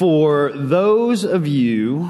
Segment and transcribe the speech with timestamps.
[0.00, 2.08] For those of you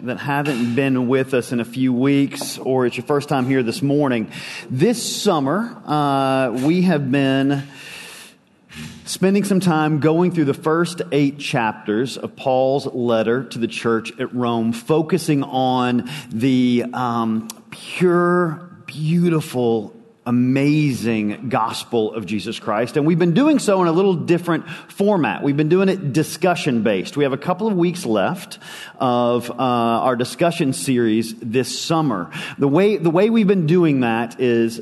[0.00, 3.62] that haven't been with us in a few weeks, or it's your first time here
[3.62, 4.32] this morning,
[4.70, 7.64] this summer uh, we have been
[9.04, 14.18] spending some time going through the first eight chapters of Paul's letter to the church
[14.18, 19.94] at Rome, focusing on the um, pure, beautiful
[20.26, 22.96] amazing gospel of Jesus Christ.
[22.96, 25.42] And we've been doing so in a little different format.
[25.42, 27.16] We've been doing it discussion based.
[27.16, 28.58] We have a couple of weeks left
[28.98, 32.30] of uh, our discussion series this summer.
[32.58, 34.80] The way, the way we've been doing that is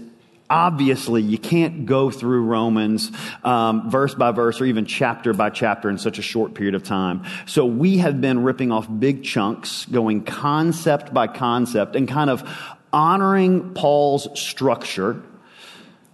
[0.48, 3.10] obviously you can't go through Romans
[3.42, 6.84] um, verse by verse or even chapter by chapter in such a short period of
[6.84, 7.24] time.
[7.46, 12.48] So we have been ripping off big chunks, going concept by concept, and kind of
[12.92, 15.22] honoring Paul's structure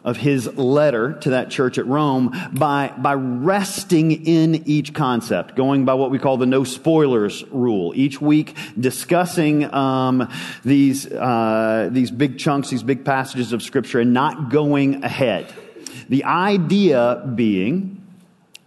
[0.05, 5.85] of his letter to that church at Rome by, by resting in each concept, going
[5.85, 7.93] by what we call the no spoilers rule.
[7.95, 10.31] Each week discussing um,
[10.65, 15.53] these, uh, these big chunks, these big passages of Scripture, and not going ahead.
[16.09, 18.01] The idea being,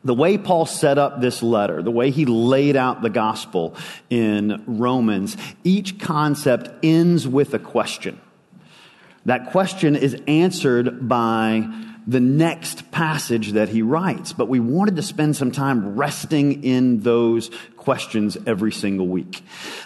[0.03, 3.75] the way Paul set up this letter, the way he laid out the gospel
[4.09, 8.20] in Romans, each concept ends with a question.
[9.26, 11.68] That question is answered by
[12.06, 17.00] the next passage that he writes, but we wanted to spend some time resting in
[17.00, 19.44] those questions every single week.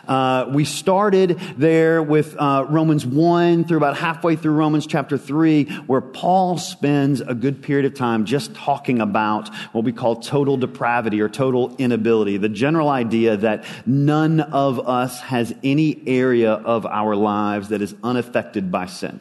[0.07, 5.65] Uh, we started there with uh, Romans 1 through about halfway through Romans chapter 3,
[5.87, 10.57] where Paul spends a good period of time just talking about what we call total
[10.57, 12.37] depravity or total inability.
[12.37, 17.95] The general idea that none of us has any area of our lives that is
[18.03, 19.19] unaffected by sin.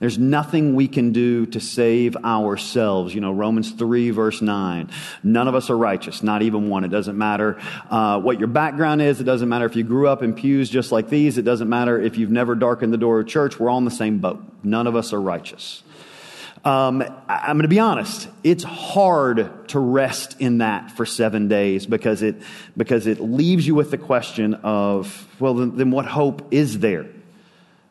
[0.00, 3.14] There's nothing we can do to save ourselves.
[3.14, 4.90] You know, Romans 3 verse 9.
[5.22, 6.84] None of us are righteous, not even one.
[6.84, 9.20] It doesn't matter uh, what your background is.
[9.20, 11.38] It doesn't matter if you grew up in pews just like these.
[11.38, 13.58] It doesn't matter if you've never darkened the door of church.
[13.58, 14.42] We're all in the same boat.
[14.62, 15.82] None of us are righteous.
[16.64, 18.26] Um, I'm going to be honest.
[18.42, 22.36] It's hard to rest in that for seven days because it
[22.74, 27.06] because it leaves you with the question of, well, then, then what hope is there?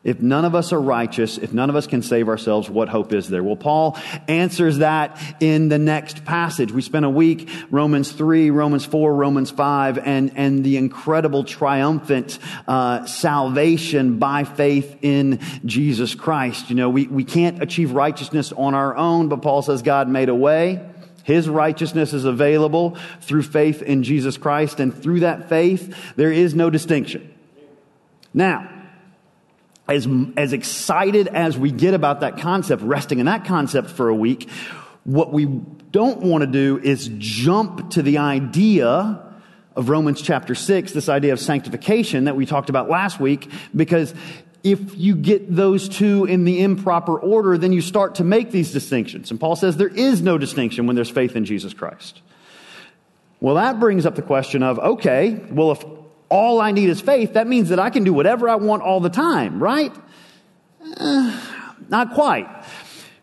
[0.04, 3.14] If none of us are righteous, if none of us can save ourselves, what hope
[3.14, 3.42] is there?
[3.42, 3.98] Well, Paul
[4.28, 6.70] answers that in the next passage.
[6.70, 12.38] We spent a week, Romans 3, Romans 4, Romans 5, and, and the incredible triumphant
[12.68, 16.68] uh, salvation by faith in Jesus Christ.
[16.68, 20.28] You know, we, we can't achieve righteousness on our own, but Paul says God made
[20.28, 20.86] a way.
[21.22, 26.54] His righteousness is available through faith in Jesus Christ, and through that faith, there is
[26.54, 27.32] no distinction.
[28.34, 28.68] Now,
[29.88, 34.14] as, as excited as we get about that concept, resting in that concept for a
[34.14, 34.48] week,
[35.04, 39.20] what we don't want to do is jump to the idea
[39.76, 44.14] of Romans chapter 6, this idea of sanctification that we talked about last week, because
[44.62, 48.72] if you get those two in the improper order, then you start to make these
[48.72, 49.30] distinctions.
[49.30, 52.22] And Paul says there is no distinction when there's faith in Jesus Christ.
[53.40, 55.84] Well, that brings up the question of, okay, well, if
[56.34, 58.98] all I need is faith, that means that I can do whatever I want all
[58.98, 59.92] the time, right?
[60.96, 61.40] Uh,
[61.88, 62.48] not quite.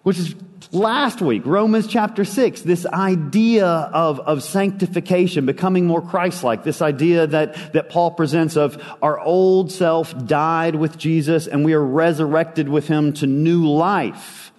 [0.04, 0.34] Which is
[0.72, 7.28] last week, Romans chapter 6, this idea of, of sanctification, becoming more Christ-like, this idea
[7.28, 12.70] that, that Paul presents of our old self died with Jesus and we are resurrected
[12.70, 14.51] with him to new life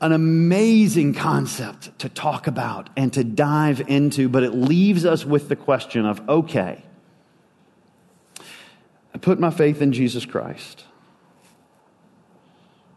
[0.00, 5.48] an amazing concept to talk about and to dive into, but it leaves us with
[5.48, 6.82] the question of okay,
[9.14, 10.84] I put my faith in Jesus Christ.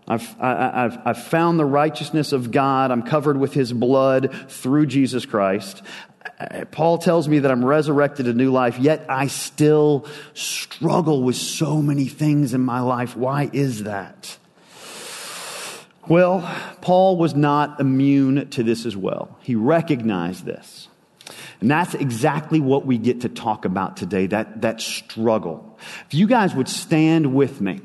[0.07, 2.91] I've, I, have I've found the righteousness of God.
[2.91, 5.81] I'm covered with his blood through Jesus Christ.
[6.71, 11.81] Paul tells me that I'm resurrected to new life, yet I still struggle with so
[11.81, 13.15] many things in my life.
[13.15, 14.37] Why is that?
[16.07, 16.41] Well,
[16.81, 19.37] Paul was not immune to this as well.
[19.41, 20.89] He recognized this.
[21.61, 25.77] And that's exactly what we get to talk about today, that, that struggle.
[26.07, 27.79] If you guys would stand with me,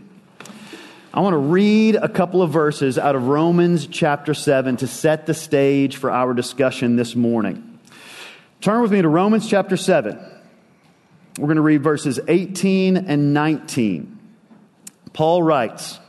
[1.14, 5.26] I want to read a couple of verses out of Romans chapter 7 to set
[5.26, 7.78] the stage for our discussion this morning.
[8.60, 10.18] Turn with me to Romans chapter 7.
[11.38, 14.18] We're going to read verses 18 and 19.
[15.12, 16.00] Paul writes,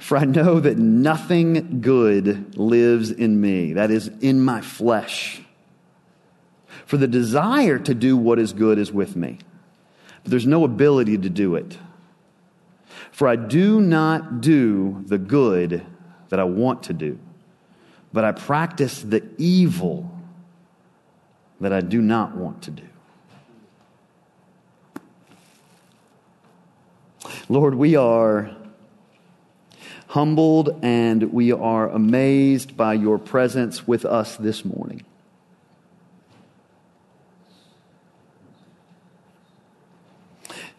[0.00, 5.42] for I know that nothing good lives in me, that is, in my flesh.
[6.86, 9.38] For the desire to do what is good is with me,
[10.22, 11.76] but there's no ability to do it.
[13.12, 15.84] For I do not do the good
[16.30, 17.18] that I want to do,
[18.10, 20.10] but I practice the evil
[21.60, 22.84] that I do not want to do.
[27.50, 28.56] Lord, we are
[30.10, 35.04] humbled and we are amazed by your presence with us this morning.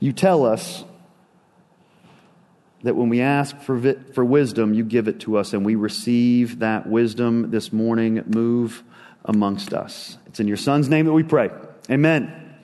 [0.02, 0.84] You tell us
[2.84, 5.76] that when we ask for, vi- for wisdom, you give it to us, and we
[5.76, 8.22] receive that wisdom this morning.
[8.28, 8.84] Move
[9.24, 10.18] amongst us.
[10.26, 11.52] It's in your Son's name that we pray.
[11.90, 12.58] Amen.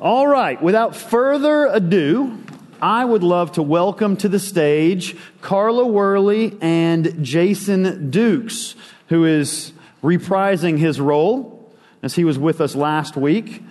[0.00, 2.38] All right, without further ado,
[2.80, 8.74] I would love to welcome to the stage Carla Worley and Jason Dukes,
[9.08, 13.62] who is reprising his role as he was with us last week.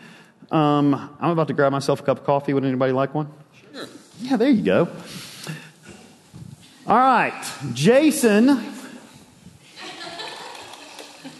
[0.51, 2.53] Um, I'm about to grab myself a cup of coffee.
[2.53, 3.31] Would anybody like one?
[3.73, 3.87] Sure.
[4.21, 4.87] Yeah, there you go.
[6.87, 7.43] All right,
[7.73, 8.73] Jason.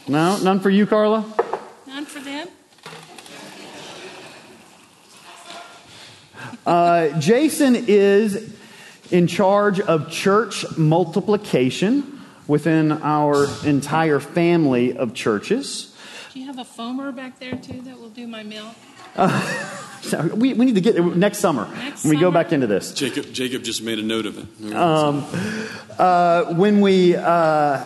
[0.07, 1.25] No, none for you, Carla?
[1.87, 2.47] None for them?
[6.65, 8.53] Uh, Jason is
[9.11, 15.95] in charge of church multiplication within our entire family of churches.
[16.33, 18.75] Do you have a foamer back there too that will do my milk?
[19.15, 19.27] So
[20.13, 22.93] we, we need to get next summer Next when we go back into this.
[22.93, 24.45] Jacob, Jacob just made a note of it.
[25.97, 27.85] Uh, when we uh,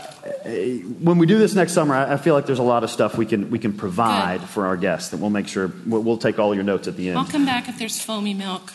[1.02, 3.18] when we do this next summer, I I feel like there's a lot of stuff
[3.18, 4.50] we can we can provide Good.
[4.50, 7.10] for our guests, and we'll make sure we'll, we'll take all your notes at the
[7.10, 7.18] end.
[7.18, 8.72] I'll come back if there's foamy milk.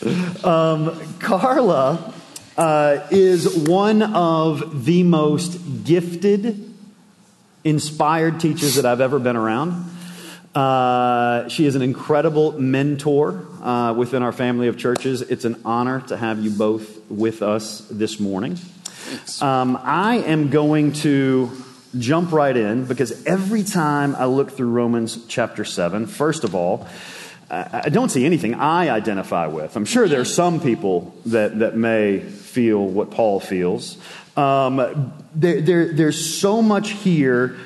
[1.19, 2.13] Carla
[2.57, 6.73] uh, is one of the most gifted,
[7.63, 9.94] inspired teachers that I've ever been around.
[10.55, 15.21] Uh, she is an incredible mentor uh, within our family of churches.
[15.21, 18.57] It's an honor to have you both with us this morning.
[19.41, 21.51] Um, I am going to
[21.99, 26.87] jump right in because every time I look through Romans chapter 7, first of all,
[27.49, 29.75] I I don't see anything I identify with.
[29.75, 33.97] I'm sure there are some people that, that may feel what Paul feels.
[34.37, 37.57] Um, there, there, there's so much here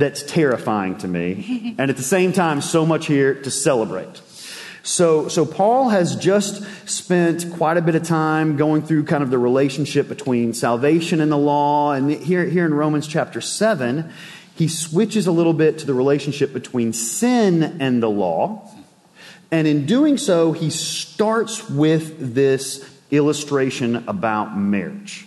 [0.00, 4.20] that's terrifying to me, and at the same time, so much here to celebrate.
[4.82, 9.30] So, so Paul has just spent quite a bit of time going through kind of
[9.30, 11.92] the relationship between salvation and the law.
[11.92, 14.10] And here, here in Romans chapter 7,
[14.54, 18.74] he switches a little bit to the relationship between sin and the law.
[19.50, 25.26] And in doing so, he starts with this illustration about marriage.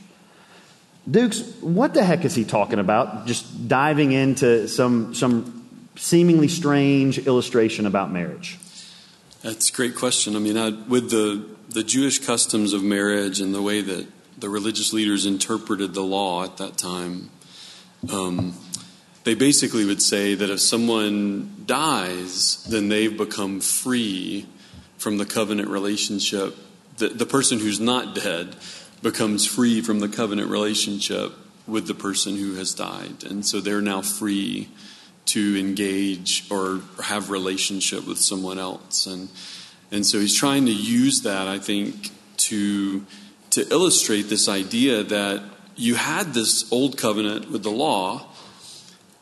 [1.09, 3.25] Dukes, what the heck is he talking about?
[3.25, 5.67] Just diving into some, some
[5.97, 8.57] seemingly strange illustration about marriage.
[9.41, 10.35] That's a great question.
[10.37, 14.07] I mean, I, with the, the Jewish customs of marriage and the way that
[14.37, 17.29] the religious leaders interpreted the law at that time,
[18.09, 18.55] um,
[19.25, 24.47] they basically would say that if someone dies, then they've become free
[24.97, 26.55] from the covenant relationship.
[26.97, 28.55] The, the person who's not dead
[29.03, 31.33] becomes free from the covenant relationship
[31.67, 33.23] with the person who has died.
[33.23, 34.69] And so they're now free
[35.25, 39.05] to engage or have relationship with someone else.
[39.05, 39.29] And,
[39.91, 43.05] and so he's trying to use that, I think, to,
[43.51, 45.43] to illustrate this idea that
[45.75, 48.27] you had this old covenant with the law,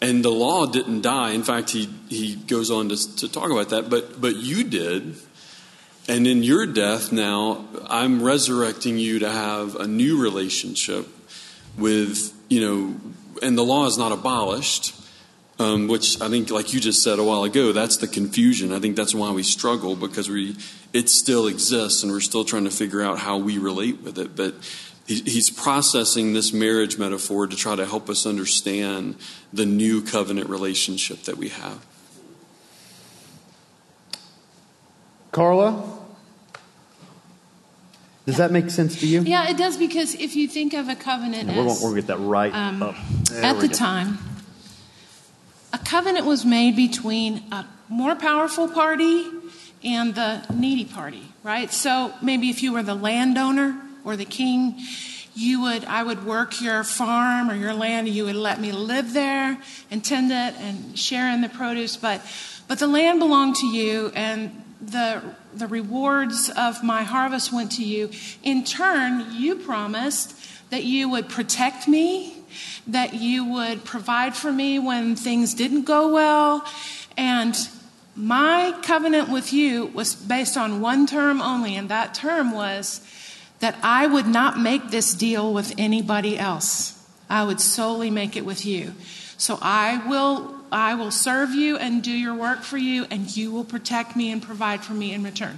[0.02, 1.32] and the law didn't die.
[1.32, 5.16] In fact, he, he goes on to, to talk about that, but, but you did.
[6.12, 11.08] And in your death now, I'm resurrecting you to have a new relationship
[11.78, 12.96] with, you know,
[13.42, 14.94] and the law is not abolished,
[15.58, 18.74] um, which I think, like you just said a while ago, that's the confusion.
[18.74, 20.58] I think that's why we struggle because we,
[20.92, 24.36] it still exists and we're still trying to figure out how we relate with it.
[24.36, 24.56] But
[25.08, 29.16] he, he's processing this marriage metaphor to try to help us understand
[29.54, 31.86] the new covenant relationship that we have.
[35.32, 36.00] Carla,
[38.32, 39.22] does that make sense to you?
[39.22, 42.08] Yeah, it does because if you think of a covenant We're going as to get
[42.08, 42.96] that right um, up.
[43.44, 43.74] At the go.
[43.74, 44.18] time,
[45.74, 49.26] a covenant was made between a more powerful party
[49.84, 51.72] and the needy party, right?
[51.72, 54.80] So maybe if you were the landowner or the king,
[55.36, 58.72] you would I would work your farm or your land and you would let me
[58.72, 59.58] live there
[59.90, 62.22] and tend it and share in the produce, but
[62.68, 65.22] but the land belonged to you and the
[65.54, 68.10] the rewards of my harvest went to you.
[68.44, 70.36] In turn, you promised
[70.70, 72.38] that you would protect me,
[72.88, 76.66] that you would provide for me when things didn't go well,
[77.18, 77.56] and
[78.16, 83.02] my covenant with you was based on one term only, and that term was
[83.60, 86.98] that I would not make this deal with anybody else.
[87.30, 88.94] I would solely make it with you.
[89.42, 93.52] So I will I will serve you and do your work for you, and you
[93.52, 95.58] will protect me and provide for me in return.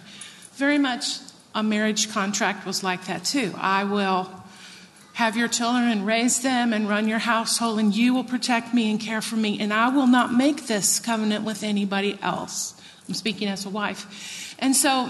[0.53, 1.19] Very much
[1.53, 3.53] a marriage contract was like that too.
[3.57, 4.31] I will
[5.15, 8.89] have your children and raise them and run your household, and you will protect me
[8.89, 12.81] and care for me, and I will not make this covenant with anybody else.
[13.09, 14.55] I'm speaking as a wife.
[14.59, 15.09] And so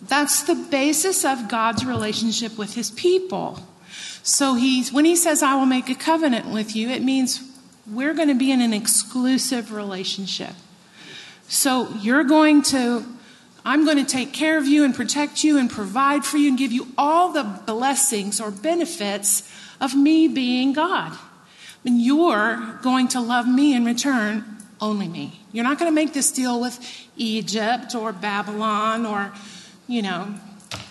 [0.00, 3.60] that's the basis of God's relationship with his people.
[4.22, 7.49] So he's, when he says, I will make a covenant with you, it means
[7.92, 10.52] we're going to be in an exclusive relationship.
[11.48, 13.04] So you're going to,
[13.64, 16.58] I'm going to take care of you and protect you and provide for you and
[16.58, 21.16] give you all the blessings or benefits of me being God.
[21.84, 25.40] And you're going to love me in return, only me.
[25.52, 26.78] You're not going to make this deal with
[27.16, 29.32] Egypt or Babylon or,
[29.88, 30.34] you know,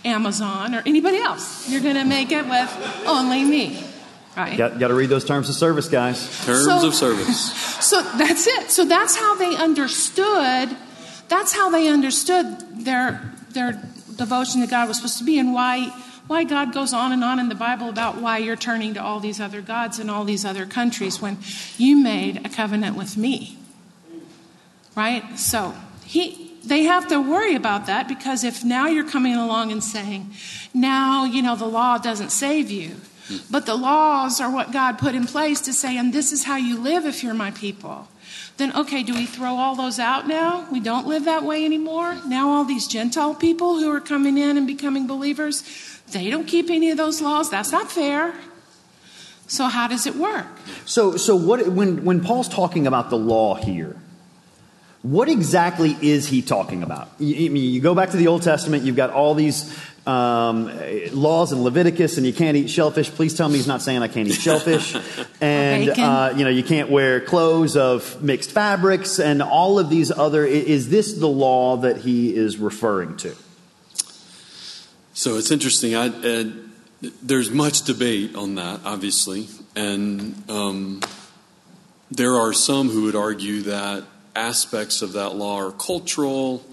[0.03, 1.69] Amazon or anybody else.
[1.69, 3.83] You're going to make it with only me.
[4.39, 4.57] Right.
[4.57, 6.19] Got, got to read those terms of service, guys.
[6.45, 7.67] Terms So- of service.
[7.79, 8.71] So that's it.
[8.71, 10.75] So that's how they understood.
[11.29, 12.45] That's how they understood
[12.85, 13.81] their their
[14.17, 15.87] devotion to God was supposed to be, and why
[16.27, 19.21] why God goes on and on in the Bible about why you're turning to all
[19.21, 21.37] these other gods in all these other countries when
[21.77, 23.57] you made a covenant with me.
[24.95, 25.39] Right.
[25.39, 26.45] So he.
[26.61, 30.33] They have to worry about that because if now you're coming along and saying,
[30.73, 32.97] now, you know, the law doesn't save you,
[33.49, 36.57] but the laws are what God put in place to say, and this is how
[36.57, 38.07] you live if you're my people.
[38.57, 40.67] Then, okay, do we throw all those out now?
[40.71, 42.17] We don't live that way anymore.
[42.27, 45.63] Now, all these Gentile people who are coming in and becoming believers,
[46.11, 47.49] they don't keep any of those laws.
[47.49, 48.33] That's not fair.
[49.47, 50.45] So, how does it work?
[50.85, 53.95] So, so what, when, when Paul's talking about the law here,
[55.01, 57.09] what exactly is he talking about?
[57.17, 59.73] You, you go back to the Old Testament, you've got all these
[60.09, 60.71] um,
[61.11, 63.09] laws in Leviticus, and you can't eat shellfish.
[63.11, 64.95] Please tell me he's not saying I can't eat shellfish.
[65.39, 70.11] and, uh, you know, you can't wear clothes of mixed fabrics, and all of these
[70.11, 70.45] other.
[70.45, 73.35] Is this the law that he is referring to?
[75.13, 75.95] So it's interesting.
[75.95, 76.45] I, uh,
[77.21, 81.01] there's much debate on that, obviously, and um,
[82.09, 86.63] there are some who would argue that aspects of that law are cultural,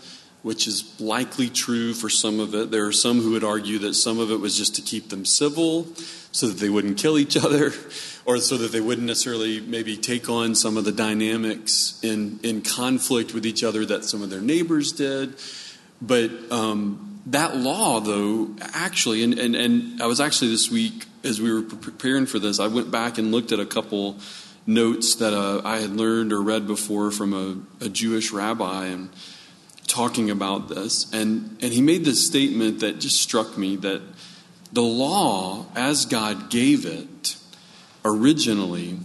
[0.46, 2.70] which is likely true for some of it.
[2.70, 5.24] There are some who would argue that some of it was just to keep them
[5.24, 5.88] civil,
[6.30, 7.72] so that they wouldn't kill each other,
[8.24, 12.62] or so that they wouldn't necessarily maybe take on some of the dynamics in in
[12.62, 15.34] conflict with each other that some of their neighbors did.
[16.00, 21.40] But um, that law, though, actually, and, and, and I was actually this week, as
[21.40, 24.18] we were preparing for this, I went back and looked at a couple
[24.64, 29.10] notes that uh, I had learned or read before from a, a Jewish rabbi and
[29.86, 31.12] talking about this.
[31.12, 34.02] And, and he made this statement that just struck me that
[34.72, 37.36] the law, as God gave it
[38.04, 38.98] originally,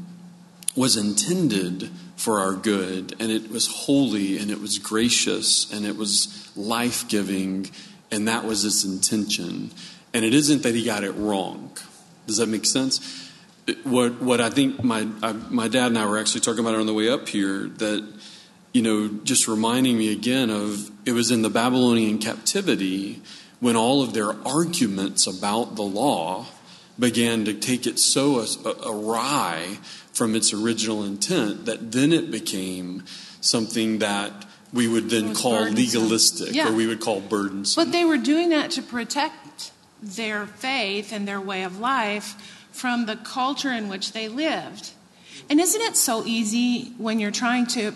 [0.76, 5.98] was intended for our good, and it was holy, and it was gracious, and it
[5.98, 7.70] was life giving,
[8.12, 9.72] and that was its intention.
[10.14, 11.76] And it isn't that he got it wrong.
[12.28, 13.30] Does that make sense?
[13.84, 16.80] What what I think my I, my dad and I were actually talking about it
[16.80, 18.08] on the way up here that
[18.74, 23.22] you know just reminding me again of it was in the Babylonian captivity
[23.60, 26.48] when all of their arguments about the law
[27.00, 28.46] began to take it so
[28.86, 29.78] awry
[30.14, 33.04] from its original intent that then it became
[33.40, 35.76] something that we would then call burdensome.
[35.76, 36.70] legalistic Yeah.
[36.70, 37.84] or we would call burdensome.
[37.84, 42.36] But they were doing that to protect their faith and their way of life
[42.72, 44.92] from the culture in which they lived.
[45.50, 47.94] And isn't it so easy when you're trying to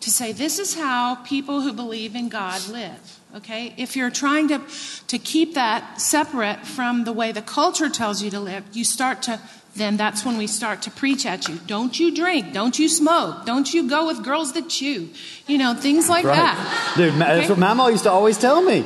[0.00, 3.18] to say this is how people who believe in God live?
[3.36, 3.74] Okay?
[3.76, 4.60] If you're trying to
[5.08, 9.22] to keep that separate from the way the culture tells you to live, you start
[9.22, 9.40] to
[9.76, 11.56] then that's when we start to preach at you.
[11.66, 15.08] Don't you drink, don't you smoke, don't you go with girls that chew.
[15.46, 16.94] You know, things like that.
[16.96, 17.48] Dude, ma- that's Okay?
[17.50, 18.84] what Mama used to always tell me.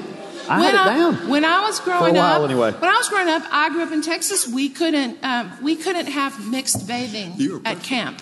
[0.48, 1.28] I had it I, down.
[1.30, 2.72] when I was growing while, up, anyway.
[2.72, 4.46] when I was growing up, I grew up in Texas.
[4.48, 8.20] We couldn't um, we couldn't have mixed bathing at camp.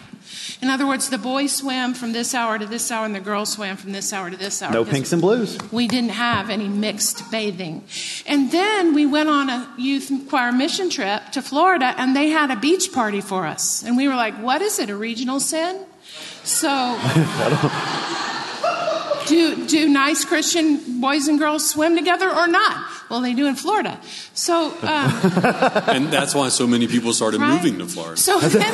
[0.62, 3.52] In other words, the boys swam from this hour to this hour, and the girls
[3.52, 4.71] swam from this hour to this hour.
[4.73, 5.59] No pinks and blues.
[5.73, 7.85] We didn't have any mixed bathing.
[8.26, 12.50] And then we went on a youth choir mission trip to Florida, and they had
[12.50, 13.83] a beach party for us.
[13.83, 14.90] And we were like, "What is it?
[14.90, 15.85] A regional sin?"
[16.45, 16.69] So.
[19.30, 22.84] Do, do nice Christian boys and girls swim together or not?
[23.08, 24.00] Well, they do in Florida.
[24.34, 25.10] So, um,
[25.87, 27.54] and that's why so many people started Right.
[27.62, 28.16] moving to Florida.
[28.16, 28.72] So then,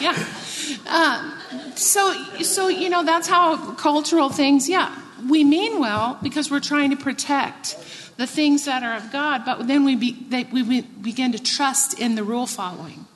[0.00, 0.16] yeah.
[0.86, 1.38] Uh,
[1.74, 4.68] so, so you know that's how cultural things.
[4.70, 4.90] Yeah,
[5.28, 7.76] we mean well because we're trying to protect
[8.16, 11.38] the things that are of God, but then we be, they, we, we begin to
[11.42, 13.06] trust in the rule following.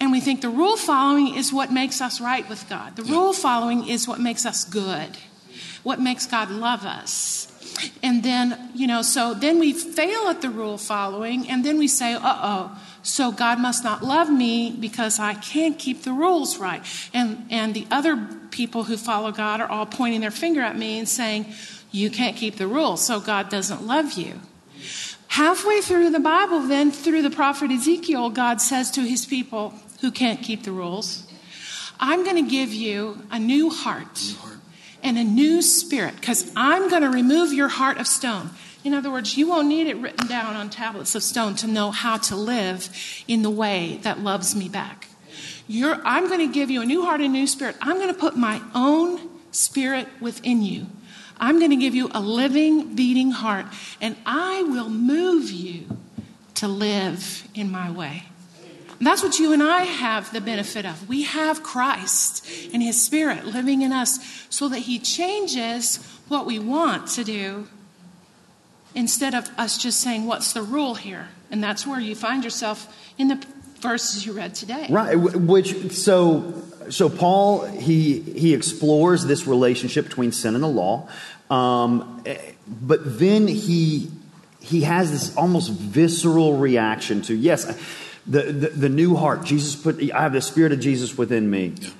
[0.00, 2.96] And we think the rule following is what makes us right with God.
[2.96, 5.16] The rule following is what makes us good,
[5.82, 7.50] what makes God love us.
[8.02, 11.88] And then, you know, so then we fail at the rule following, and then we
[11.88, 16.58] say, uh oh, so God must not love me because I can't keep the rules
[16.58, 16.82] right.
[17.12, 20.98] And, and the other people who follow God are all pointing their finger at me
[20.98, 21.46] and saying,
[21.90, 24.40] you can't keep the rules, so God doesn't love you.
[25.28, 29.74] Halfway through the Bible, then, through the prophet Ezekiel, God says to his people
[30.04, 31.26] who can't keep the rules,
[31.98, 34.58] I'm going to give you a new heart, new heart.
[35.02, 38.50] and a new spirit because I'm going to remove your heart of stone.
[38.84, 41.90] In other words, you won't need it written down on tablets of stone to know
[41.90, 42.90] how to live
[43.26, 45.08] in the way that loves me back.
[45.66, 47.74] You're, I'm going to give you a new heart and new spirit.
[47.80, 50.86] I'm going to put my own spirit within you.
[51.40, 53.64] I'm going to give you a living, beating heart,
[54.02, 55.96] and I will move you
[56.56, 58.24] to live in my way.
[59.04, 61.10] And that's what you and I have the benefit of.
[61.10, 62.42] We have Christ
[62.72, 67.68] and His Spirit living in us so that He changes what we want to do
[68.94, 71.28] instead of us just saying, What's the rule here?
[71.50, 73.46] And that's where you find yourself in the
[73.80, 74.86] verses you read today.
[74.88, 76.62] Right, which, so.
[76.88, 81.08] So Paul he he explores this relationship between sin and the law,
[81.50, 82.22] um,
[82.66, 84.10] but then he
[84.60, 87.64] he has this almost visceral reaction to yes,
[88.26, 89.44] the, the, the new heart.
[89.44, 91.74] Jesus put I have the spirit of Jesus within me.
[91.80, 91.90] Yeah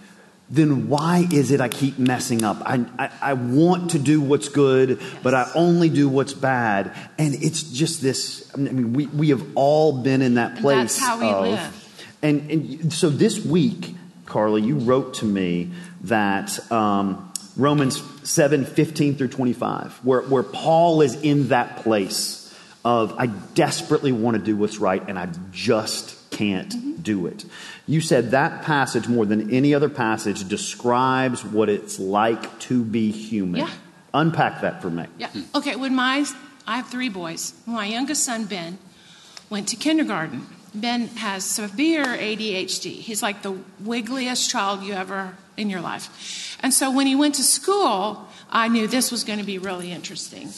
[0.50, 2.58] then why is it I keep messing up?
[2.64, 6.94] I, I, I, want to do what's good, but I only do what's bad.
[7.18, 10.76] And it's just this I mean, we, we have all been in that place.
[10.76, 12.06] And that's how we of, live.
[12.22, 13.94] And, and so this week,
[14.26, 15.70] Carly, you wrote to me
[16.02, 22.43] that um, Romans 7 15 through 25, where, where Paul is in that place
[22.84, 27.02] of, I desperately want to do what's right, and I just can't mm-hmm.
[27.02, 27.44] do it.
[27.86, 33.10] You said that passage, more than any other passage, describes what it's like to be
[33.10, 33.62] human.
[33.62, 33.70] Yeah.
[34.12, 35.06] Unpack that for me.
[35.18, 35.30] Yeah.
[35.54, 36.24] Okay, when my,
[36.66, 37.54] I have three boys.
[37.66, 38.78] My youngest son, Ben,
[39.50, 40.46] went to kindergarten.
[40.74, 42.92] Ben has severe ADHD.
[42.92, 46.58] He's like the wiggliest child you ever in your life.
[46.62, 49.90] And so when he went to school, I knew this was going to be really
[49.90, 50.48] interesting.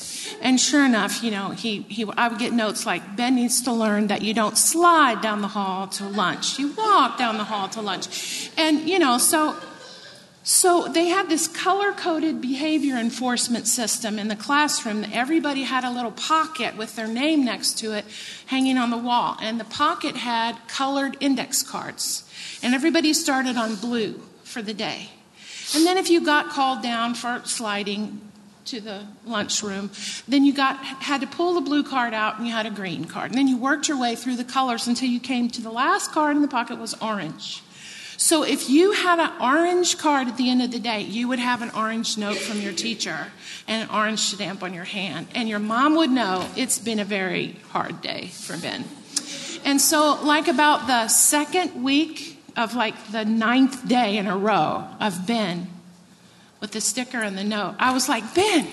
[0.43, 3.73] And sure enough, you know, he, he, I would get notes like, Ben needs to
[3.73, 6.59] learn that you don't slide down the hall to lunch.
[6.59, 8.51] You walk down the hall to lunch.
[8.59, 9.57] And, you know, so,
[10.43, 15.07] so they had this color coded behavior enforcement system in the classroom.
[15.11, 18.05] Everybody had a little pocket with their name next to it
[18.45, 19.39] hanging on the wall.
[19.41, 22.31] And the pocket had colored index cards.
[22.63, 25.13] And everybody started on blue for the day.
[25.75, 28.21] And then if you got called down for sliding
[28.67, 29.91] to the lunchroom,
[30.29, 33.05] then you got had to pull the blue card out and you had a green
[33.05, 33.31] card.
[33.31, 36.13] And then you worked your way through the colors until you came to the last
[36.13, 37.63] card in the pocket was orange.
[38.19, 41.39] So if you had an orange card at the end of the day, you would
[41.39, 43.27] have an orange note from your teacher
[43.69, 45.29] and an orange stamp on your hand.
[45.35, 48.85] And your mom would know it's been a very hard day for Ben.
[49.65, 54.87] And so, like about the second week of like the ninth day in a row
[55.01, 55.69] of Ben
[56.61, 57.75] with the sticker and the note.
[57.79, 58.67] I was like, Ben,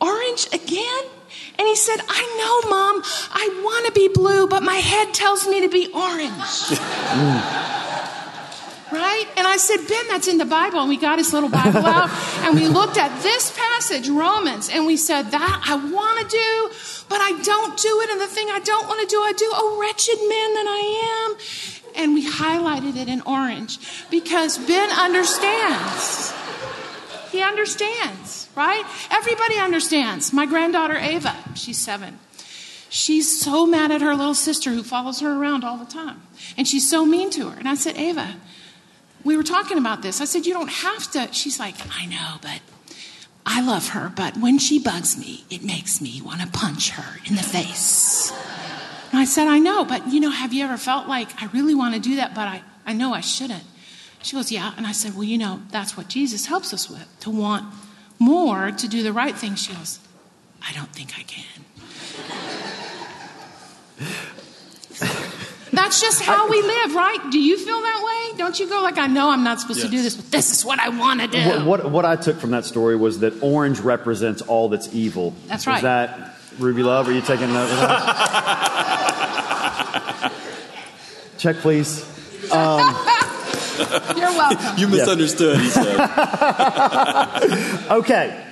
[0.00, 1.04] orange again?
[1.58, 5.46] And he said, I know, Mom, I want to be blue, but my head tells
[5.46, 6.32] me to be orange.
[7.12, 7.91] Mm.
[8.92, 9.26] Right?
[9.36, 10.80] And I said, Ben, that's in the Bible.
[10.80, 12.10] And we got his little Bible out
[12.44, 16.70] and we looked at this passage, Romans, and we said, That I want to do,
[17.08, 18.10] but I don't do it.
[18.10, 19.50] And the thing I don't want to do, I do.
[19.52, 23.78] Oh, wretched man that I am and we highlighted it in orange
[24.10, 26.32] because Ben understands.
[27.30, 28.84] He understands, right?
[29.10, 30.32] Everybody understands.
[30.32, 32.18] My granddaughter Ava, she's seven.
[32.90, 36.22] She's so mad at her little sister who follows her around all the time.
[36.58, 37.58] And she's so mean to her.
[37.58, 38.36] And I said, Ava,
[39.24, 40.20] we were talking about this.
[40.20, 41.32] I said, You don't have to.
[41.32, 42.60] She's like, I know, but
[43.44, 44.12] I love her.
[44.14, 48.32] But when she bugs me, it makes me want to punch her in the face.
[49.10, 51.74] And I said, I know, but you know, have you ever felt like I really
[51.74, 53.64] want to do that, but I, I know I shouldn't?
[54.22, 54.72] She goes, Yeah.
[54.76, 57.72] And I said, Well, you know, that's what Jesus helps us with, to want
[58.18, 59.56] more, to do the right thing.
[59.56, 59.98] She goes,
[60.66, 61.42] I don't think I can.
[65.72, 67.18] That's just how we live, right?
[67.30, 68.36] Do you feel that way?
[68.36, 69.88] Don't you go like, I know I'm not supposed yes.
[69.88, 71.42] to do this, but this is what I want to do.
[71.48, 75.34] What, what, what, I took from that story was that orange represents all that's evil.
[75.46, 75.76] That's right.
[75.76, 77.08] Is that Ruby Love?
[77.08, 77.92] Are you taking note of that?
[81.38, 82.02] Check, please.
[82.52, 82.80] Um,
[84.16, 84.78] You're welcome.
[84.78, 85.98] You misunderstood, he said.
[87.90, 88.51] okay.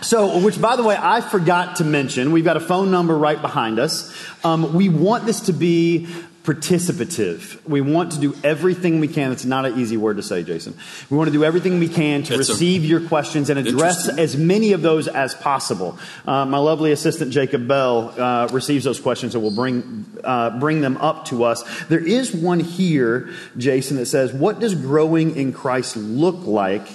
[0.00, 3.40] So, which by the way, I forgot to mention, we've got a phone number right
[3.40, 4.14] behind us.
[4.44, 6.06] Um, we want this to be
[6.48, 7.62] participative.
[7.68, 9.32] We want to do everything we can.
[9.32, 10.74] It's not an easy word to say, Jason.
[11.10, 14.34] We want to do everything we can to That's receive your questions and address as
[14.34, 15.98] many of those as possible.
[16.26, 20.80] Uh, my lovely assistant Jacob Bell uh, receives those questions and will bring uh, bring
[20.80, 21.62] them up to us.
[21.88, 26.88] There is one here, Jason, that says, "What does growing in Christ look like?"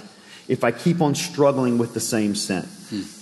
[0.48, 2.68] If I keep on struggling with the same sin,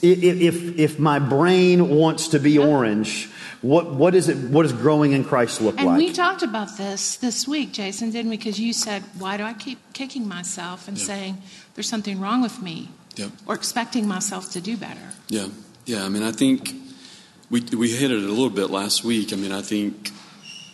[0.01, 3.29] if if my brain wants to be orange,
[3.61, 4.37] what what is it?
[4.37, 5.97] What does growing in Christ look And like?
[5.97, 8.37] we talked about this this week, Jason, didn't we?
[8.37, 11.37] Because you said, why do I keep kicking myself and saying
[11.75, 12.89] there's something wrong with me?
[13.15, 13.31] Yep.
[13.45, 15.13] Or expecting myself to do better.
[15.27, 15.47] Yeah,
[15.85, 16.05] yeah.
[16.05, 16.73] I mean, I think
[17.49, 19.33] we we hit it a little bit last week.
[19.33, 20.11] I mean, I think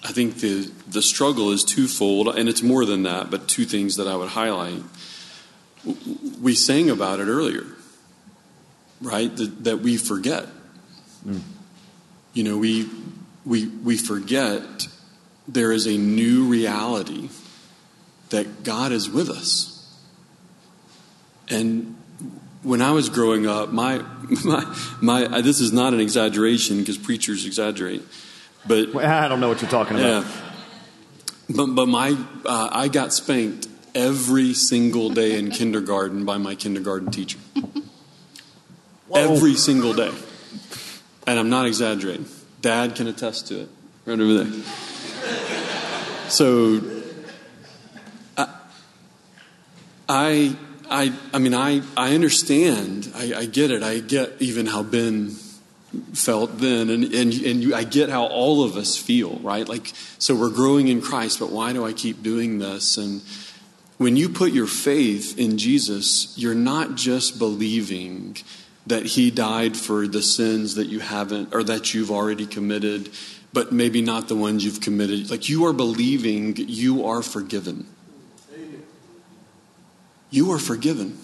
[0.03, 3.29] I think the the struggle is twofold, and it's more than that.
[3.29, 4.83] But two things that I would highlight.
[6.41, 7.63] We sang about it earlier,
[9.01, 9.35] right?
[9.35, 10.47] That, that we forget.
[12.33, 12.89] You know, we
[13.45, 14.87] we we forget
[15.47, 17.29] there is a new reality
[18.29, 19.73] that God is with us.
[21.49, 21.95] And
[22.63, 23.97] when I was growing up, my
[24.45, 28.03] my my this is not an exaggeration because preachers exaggerate,
[28.65, 30.23] but I don't know what you're talking about.
[30.23, 30.31] yeah,
[31.49, 37.11] but but my uh, I got spanked every single day in kindergarten by my kindergarten
[37.11, 37.39] teacher.
[39.15, 40.13] Every single day,
[41.25, 42.25] and I'm not exaggerating.
[42.61, 43.69] Dad can attest to it.
[44.05, 44.63] Right over there.
[46.29, 46.81] So,
[50.09, 50.55] I,
[50.89, 53.11] I, I mean, I, I understand.
[53.15, 53.83] I, I get it.
[53.83, 55.31] I get even how Ben
[56.13, 59.67] felt then, and and and you, I get how all of us feel, right?
[59.67, 62.97] Like, so we're growing in Christ, but why do I keep doing this?
[62.97, 63.21] And
[63.97, 68.37] when you put your faith in Jesus, you're not just believing
[68.87, 73.09] that He died for the sins that you haven't or that you've already committed,
[73.53, 75.29] but maybe not the ones you've committed.
[75.29, 77.87] Like you are believing you are forgiven.
[80.29, 81.17] You are forgiven.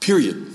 [0.00, 0.52] Period.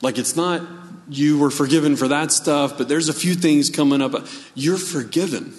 [0.00, 0.62] Like it's not
[1.08, 4.14] you were forgiven for that stuff, but there's a few things coming up.
[4.54, 5.54] You're forgiven.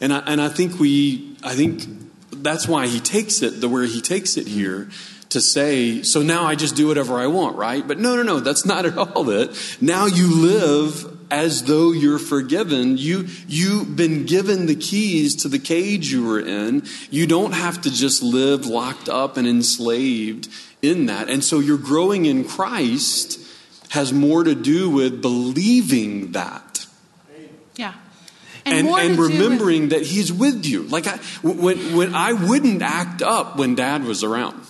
[0.00, 1.82] And I, and I think we, I think
[2.30, 4.90] that's why he takes it the where he takes it here
[5.34, 7.86] to say, so now I just do whatever I want, right?
[7.86, 9.78] But no, no, no, that's not at all it.
[9.80, 12.96] Now you live as though you're forgiven.
[12.96, 16.84] You, you've been given the keys to the cage you were in.
[17.10, 20.48] You don't have to just live locked up and enslaved
[20.82, 21.28] in that.
[21.28, 23.40] And so you're growing in Christ
[23.90, 26.63] has more to do with believing that.
[28.64, 30.84] And, and with- remembering that he's with you.
[30.84, 34.60] Like I, when, when I wouldn't act up when dad was around,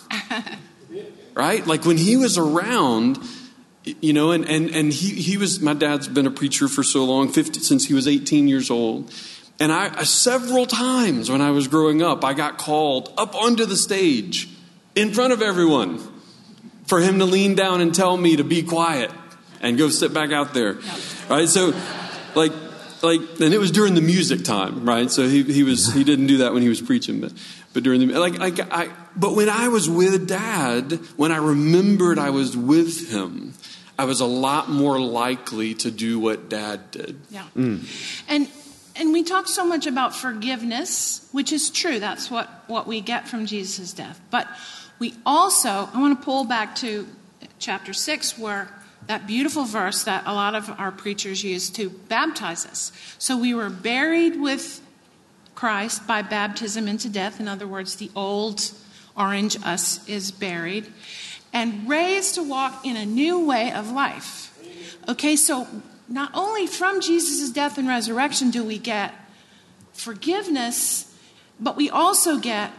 [1.35, 1.67] right?
[1.67, 3.19] Like when he was around,
[3.85, 7.05] you know, and, and, and he, he was, my dad's been a preacher for so
[7.05, 9.13] long, 50, since he was 18 years old.
[9.61, 13.67] And I, uh, several times when I was growing up, I got called up onto
[13.67, 14.49] the stage
[14.95, 16.01] in front of everyone
[16.87, 19.11] for him to lean down and tell me to be quiet
[19.61, 20.79] and go sit back out there.
[21.29, 21.49] Right?
[21.49, 21.73] So,
[22.35, 22.53] like,
[23.05, 25.11] like, and it was during the music time, right?
[25.11, 27.33] So he, he was, he didn't do that when he was preaching, but,
[27.73, 32.19] but during the, like, like, I, but when I was with dad, when I remembered
[32.19, 33.55] I was with him,
[33.99, 37.21] I was a lot more likely to do what dad did.
[37.31, 37.45] Yeah.
[37.57, 37.87] Mm.
[38.29, 38.49] And
[38.97, 41.99] and we talk so much about forgiveness, which is true.
[41.99, 44.21] That's what, what we get from Jesus' death.
[44.31, 44.47] But
[44.99, 47.07] we also, I want to pull back to
[47.59, 48.73] chapter 6, where
[49.07, 52.93] that beautiful verse that a lot of our preachers use to baptize us.
[53.19, 54.81] So we were buried with
[55.55, 57.41] Christ by baptism into death.
[57.41, 58.73] In other words, the old
[59.17, 60.93] orange us is buried,
[61.53, 64.51] and raised to walk in a new way of life.
[65.09, 65.69] Okay, so
[66.09, 69.15] not only from Jesus' death and resurrection do we get
[69.93, 71.15] forgiveness,
[71.61, 72.73] but we also get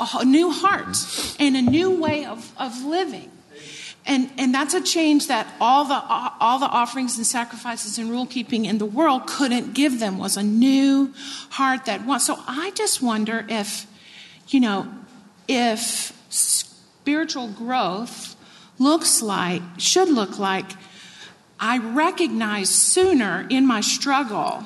[0.00, 0.96] a, new heart
[1.38, 3.30] and a new way of, of living.
[4.08, 6.00] And, and that's a change that all the,
[6.40, 10.36] all the offerings and sacrifices and rule keeping in the world couldn't give them was
[10.36, 11.12] a new
[11.50, 12.24] heart that wants.
[12.26, 13.86] So I just wonder if,
[14.48, 14.86] you know,
[15.48, 18.36] if spiritual growth
[18.78, 20.70] looks like, should look like,
[21.58, 24.62] I recognize sooner in my struggle,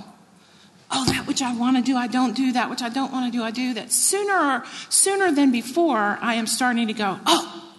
[0.91, 2.53] oh, that which I want to do, I don't do.
[2.53, 3.73] That which I don't want to do, I do.
[3.73, 7.70] That sooner, sooner than before, I am starting to go, oh,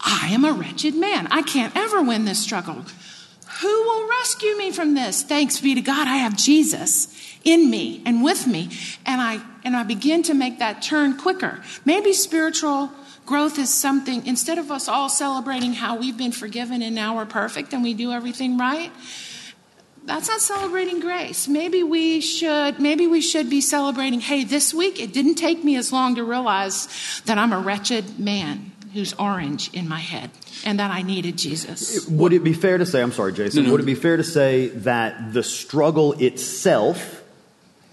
[0.00, 1.28] I am a wretched man.
[1.30, 2.84] I can't ever win this struggle.
[3.60, 5.22] Who will rescue me from this?
[5.22, 8.70] Thanks be to God, I have Jesus in me and with me.
[9.04, 11.60] And I, and I begin to make that turn quicker.
[11.84, 12.90] Maybe spiritual
[13.26, 17.26] growth is something, instead of us all celebrating how we've been forgiven and now we're
[17.26, 18.90] perfect and we do everything right,
[20.04, 21.46] that's not celebrating grace.
[21.46, 25.76] Maybe we should maybe we should be celebrating, hey, this week it didn't take me
[25.76, 26.88] as long to realize
[27.26, 30.30] that I'm a wretched man who's orange in my head
[30.64, 32.06] and that I needed Jesus.
[32.08, 33.72] Would it be fair to say, I'm sorry, Jason, No, no.
[33.72, 37.22] would it be fair to say that the struggle itself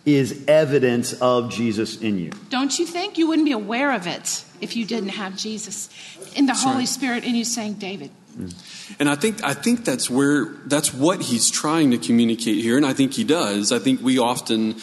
[0.05, 2.31] is evidence of Jesus in you?
[2.49, 5.89] Don't you think you wouldn't be aware of it if you didn't have Jesus
[6.36, 6.86] in the Holy.
[6.86, 8.53] Spirit in you saying, David, mm.
[8.99, 12.86] And I think I think that's where that's what he's trying to communicate here, and
[12.86, 13.71] I think he does.
[13.71, 14.75] I think we often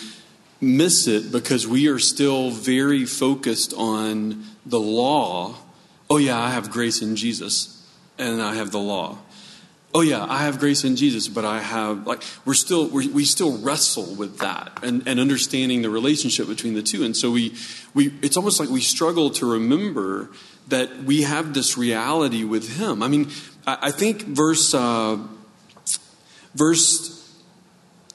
[0.60, 5.56] miss it because we are still very focused on the law.
[6.10, 7.86] Oh yeah, I have grace in Jesus,
[8.18, 9.18] and I have the law.
[9.96, 13.24] Oh yeah, I have grace in Jesus, but I have like we're still we're, we
[13.24, 17.54] still wrestle with that and, and understanding the relationship between the two, and so we
[17.94, 20.30] we it's almost like we struggle to remember
[20.66, 23.02] that we have this reality with Him.
[23.02, 23.30] I mean,
[23.66, 25.16] I, I think verse uh,
[26.56, 27.32] verse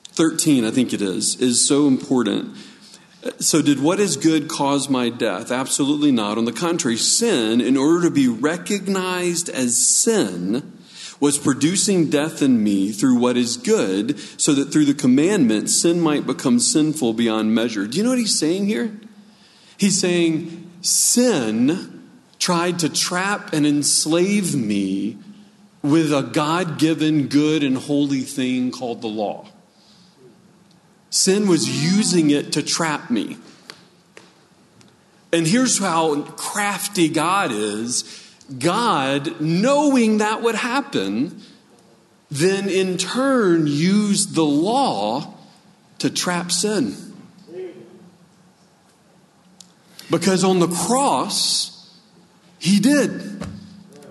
[0.03, 2.57] thirteen, I think it is, is so important.
[3.39, 5.51] So, did what is good cause my death?
[5.51, 6.37] Absolutely not.
[6.37, 10.73] On the contrary, sin, in order to be recognized as sin,
[11.19, 15.99] was producing death in me through what is good, so that through the commandment, sin
[15.99, 17.87] might become sinful beyond measure.
[17.87, 18.97] Do you know what he's saying here?
[19.77, 25.17] He's saying, Sin tried to trap and enslave me
[25.81, 29.47] with a God given, good, and holy thing called the law.
[31.09, 33.37] Sin was using it to trap me.
[35.31, 38.03] And here's how crafty God is
[38.57, 41.41] God, knowing that would happen,
[42.31, 45.35] then in turn used the law
[45.99, 46.95] to trap sin.
[50.09, 51.95] Because on the cross,
[52.57, 53.45] he did.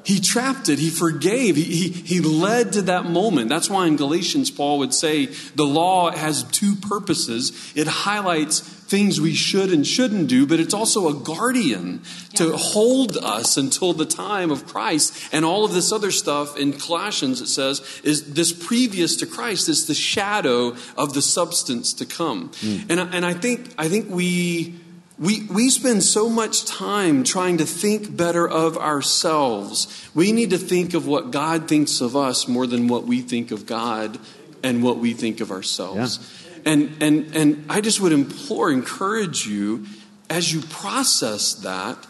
[0.09, 0.79] He trapped it.
[0.79, 1.57] He forgave.
[1.57, 3.51] He, he, he led to that moment.
[3.51, 7.75] That's why in Galatians, Paul would say the law has two purposes.
[7.77, 12.01] It highlights things we should and shouldn't do, but it's also a guardian
[12.37, 15.29] to hold us until the time of Christ.
[15.31, 19.69] And all of this other stuff in Colossians, it says, is this previous to Christ
[19.69, 22.51] is the shadow of the substance to come.
[22.61, 22.79] Hmm.
[22.89, 24.81] And, and I think, I think we,
[25.19, 30.09] we, we spend so much time trying to think better of ourselves.
[30.15, 33.51] We need to think of what God thinks of us more than what we think
[33.51, 34.19] of God
[34.63, 36.19] and what we think of ourselves.
[36.65, 39.87] And, and, and I just would implore, encourage you,
[40.31, 42.07] as you process that,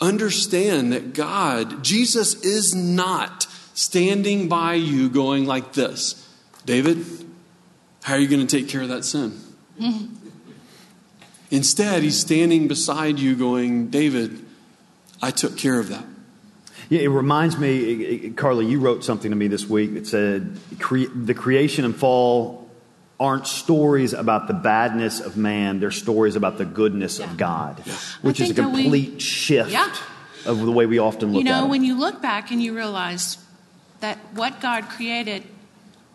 [0.00, 6.18] understand that God, Jesus is not standing by you going like this
[6.64, 7.04] David,
[8.04, 9.40] how are you going to take care of that sin?
[11.52, 14.44] Instead, he's standing beside you going, David,
[15.20, 16.04] I took care of that.
[16.88, 20.06] Yeah, it reminds me, it- it- Carly, you wrote something to me this week that
[20.06, 22.70] said cre- the creation and fall
[23.20, 27.26] aren't stories about the badness of man, they're stories about the goodness Yeah.
[27.30, 27.80] of God,
[28.22, 29.88] which is a think that we- complete shift Yeah.
[30.46, 31.38] of the way we often look at it.
[31.38, 31.68] you know, at it.
[31.70, 33.36] when you look back and you realize
[34.00, 35.44] that what God created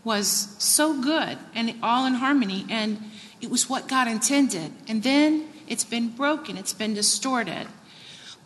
[0.03, 2.97] was so good and all in harmony, and
[3.41, 4.71] it was what God intended.
[4.87, 7.67] And then it's been broken, it's been distorted.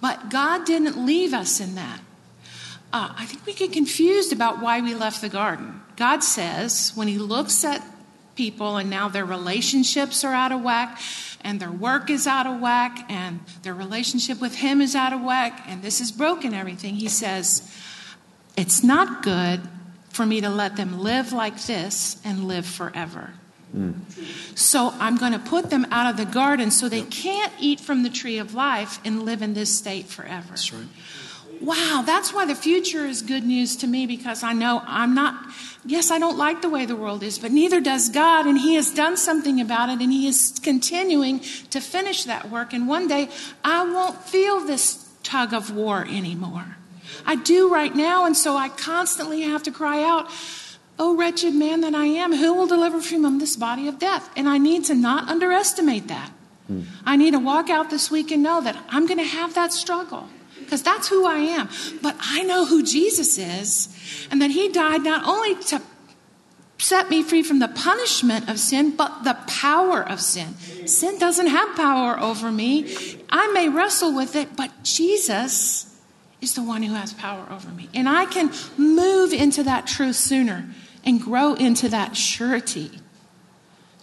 [0.02, 2.00] But God didn't leave us in that.
[2.94, 5.82] Uh, I think we get confused about why we left the garden.
[5.96, 7.86] God says when He looks at
[8.36, 11.00] people and now their relationships are out of whack
[11.42, 15.22] and their work is out of whack and their relationship with Him is out of
[15.22, 17.72] whack and this is broken, everything, He says,
[18.58, 19.62] it's not good
[20.10, 23.32] for me to let them live like this and live forever.
[24.56, 28.04] So I'm going to put them out of the garden so they can't eat from
[28.04, 30.50] the tree of life and live in this state forever.
[30.50, 30.88] That's right.
[31.62, 35.46] Wow, that's why the future is good news to me because I know I'm not,
[35.86, 38.74] yes, I don't like the way the world is, but neither does God, and He
[38.76, 42.74] has done something about it, and He is continuing to finish that work.
[42.74, 43.30] And one day
[43.64, 46.78] I won't feel this tug of war anymore.
[47.28, 50.32] I do right now, and so I constantly have to cry out,
[51.00, 54.30] Oh, wretched man that I am, who will deliver from this body of death?
[54.36, 56.32] And I need to not underestimate that.
[56.68, 56.84] Hmm.
[57.06, 59.74] I need to walk out this week and know that I'm going to have that
[59.74, 60.28] struggle
[60.60, 61.70] because that's who I am.
[62.02, 63.90] But I know who Jesus is
[64.30, 65.82] and that he died not only to
[66.78, 70.56] set me free from the punishment of sin, but the power of sin.
[70.88, 72.96] Sin doesn't have power over me.
[73.30, 75.91] I may wrestle with it, but Jesus
[76.42, 77.88] is the one who has power over me.
[77.94, 80.66] And I can move into that truth sooner
[81.06, 82.92] and grow into that surety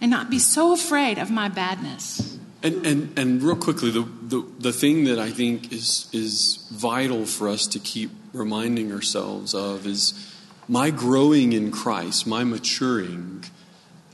[0.00, 2.38] and not be so afraid of my badness.
[2.62, 7.26] And, and, and real quickly, the, the, the thing that I think is, is vital
[7.26, 10.34] for us to keep reminding ourselves of is
[10.68, 13.44] my growing in Christ, my maturing,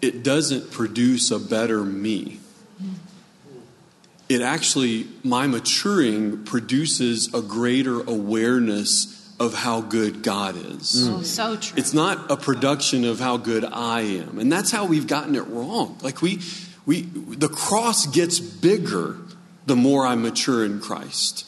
[0.01, 2.41] it doesn't produce a better me.
[4.29, 11.09] It actually, my maturing produces a greater awareness of how good God is.
[11.09, 11.19] Mm.
[11.19, 11.79] Oh, so true.
[11.79, 14.39] It's not a production of how good I am.
[14.39, 15.99] And that's how we've gotten it wrong.
[16.03, 16.41] Like we
[16.87, 19.17] we the cross gets bigger
[19.67, 21.47] the more I mature in Christ.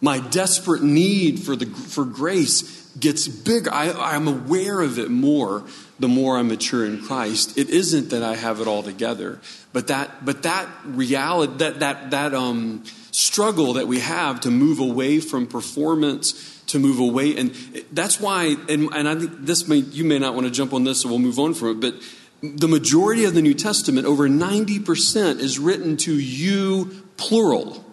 [0.00, 3.72] My desperate need for the for grace gets bigger.
[3.72, 5.64] I, I'm aware of it more
[5.98, 7.58] the more I mature in Christ.
[7.58, 9.40] It isn't that I have it all together,
[9.72, 14.78] but that but that reality that that that um struggle that we have to move
[14.78, 17.36] away from performance to move away.
[17.36, 17.50] And
[17.92, 20.84] that's why, and, and I think this may, you may not want to jump on
[20.84, 21.94] this, so we'll move on from it, but
[22.42, 27.84] the majority of the New Testament, over 90%, is written to you, plural.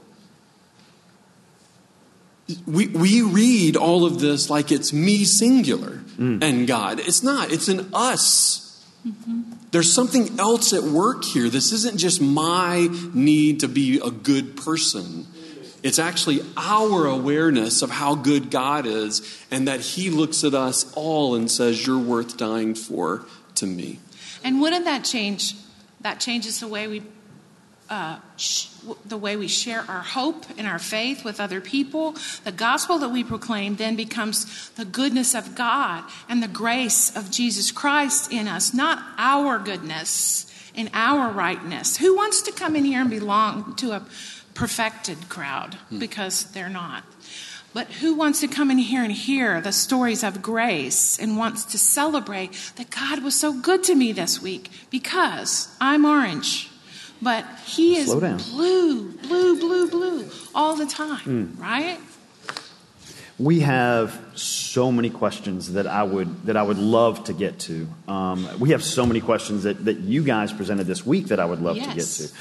[2.67, 6.43] We, we read all of this like it's me singular mm.
[6.43, 6.99] and God.
[6.99, 8.61] It's not, it's an us.
[9.07, 9.41] Mm-hmm.
[9.71, 11.49] There's something else at work here.
[11.49, 15.27] This isn't just my need to be a good person.
[15.83, 20.91] It's actually our awareness of how good God is and that He looks at us
[20.93, 23.25] all and says, You're worth dying for
[23.55, 23.99] to me.
[24.43, 25.53] And wouldn't that change?
[26.01, 27.03] That changes the way we.
[27.87, 28.69] Uh, sh-
[29.05, 33.09] the way we share our hope and our faith with other people, the gospel that
[33.09, 38.47] we proclaim then becomes the goodness of God and the grace of Jesus Christ in
[38.47, 41.97] us, not our goodness and our rightness.
[41.97, 44.05] Who wants to come in here and belong to a
[44.55, 45.99] perfected crowd hmm.
[45.99, 47.03] because they're not.
[47.73, 51.65] But who wants to come in here and hear the stories of grace and wants
[51.65, 56.71] to celebrate that God was so good to me this week because I'm orange,
[57.21, 61.19] but He is blue, blue, blue, blue all the time,
[61.55, 61.59] mm.
[61.59, 61.99] right?
[63.37, 67.87] We have so many questions that I would that I would love to get to.
[68.07, 71.45] Um, we have so many questions that, that you guys presented this week that I
[71.45, 71.87] would love yes.
[71.87, 72.35] to get to.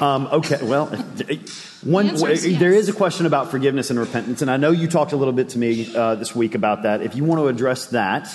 [0.00, 0.86] Um, okay, well,
[1.84, 2.58] one the yes.
[2.58, 5.32] there is a question about forgiveness and repentance, and I know you talked a little
[5.32, 7.00] bit to me uh, this week about that.
[7.00, 8.28] If you want to address that,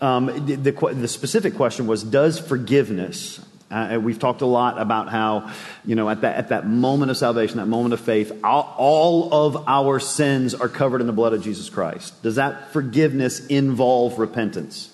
[0.00, 3.40] um, the, the, the, specific question was: Does forgiveness?
[3.70, 5.52] Uh, we've talked a lot about how,
[5.84, 9.46] you know, at that, at that moment of salvation, that moment of faith, all, all
[9.46, 12.20] of our sins are covered in the blood of Jesus Christ.
[12.22, 14.92] Does that forgiveness involve repentance?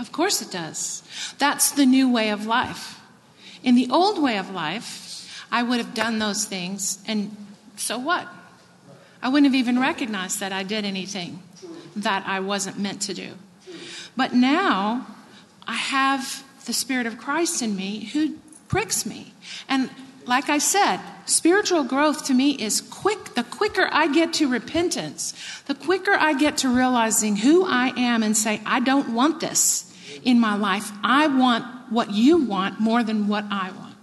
[0.00, 1.04] Of course it does.
[1.38, 3.00] That's the new way of life.
[3.62, 7.36] In the old way of life, I would have done those things, and
[7.76, 8.26] so what?
[9.22, 11.40] I wouldn't have even recognized that I did anything
[11.94, 13.34] that I wasn't meant to do.
[14.16, 15.06] But now,
[15.66, 18.36] I have the Spirit of Christ in me who
[18.68, 19.34] pricks me.
[19.68, 19.90] And
[20.26, 23.34] like I said, spiritual growth to me is quick.
[23.34, 25.34] The quicker I get to repentance,
[25.66, 29.92] the quicker I get to realizing who I am and say, I don't want this
[30.24, 30.90] in my life.
[31.02, 33.96] I want what you want more than what I want.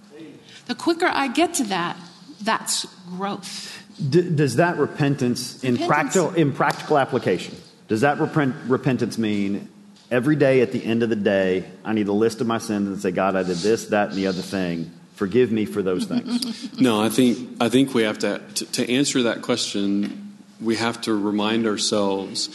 [0.67, 1.97] The quicker I get to that,
[2.41, 3.75] that's growth.
[3.97, 7.55] D- does that repentance, repentance, in practical in practical application?
[7.87, 9.67] Does that repent, repentance mean
[10.11, 12.87] every day at the end of the day, I need a list of my sins
[12.87, 14.91] and say, God, I did this, that, and the other thing.
[15.15, 16.79] Forgive me for those things.
[16.79, 20.37] no, I think I think we have to, to to answer that question.
[20.61, 22.49] We have to remind ourselves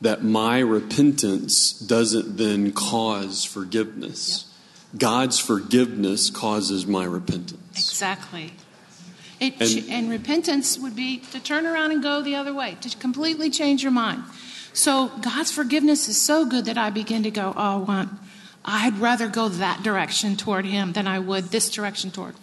[0.00, 4.50] that my repentance doesn't then cause forgiveness.
[4.92, 5.00] Yep.
[5.00, 7.90] God's forgiveness causes my repentance.
[7.90, 8.52] Exactly.
[9.38, 12.96] It, and, and, repentance would be to turn around and go the other way, to
[12.96, 14.22] completely change your mind.
[14.76, 18.10] So God's forgiveness is so good that I begin to go, oh, well,
[18.62, 22.34] I'd rather go that direction toward Him than I would this direction toward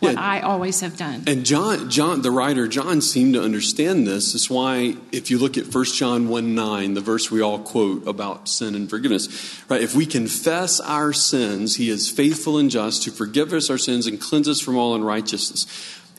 [0.00, 0.20] what yeah.
[0.20, 1.24] I always have done.
[1.26, 4.32] And John, John, the writer John seemed to understand this.
[4.32, 8.06] That's why if you look at 1 John 1 9, the verse we all quote
[8.06, 9.28] about sin and forgiveness,
[9.68, 9.82] right?
[9.82, 14.06] If we confess our sins, he is faithful and just to forgive us our sins
[14.06, 15.66] and cleanse us from all unrighteousness.